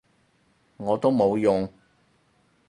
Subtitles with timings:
[0.77, 1.71] 我都冇用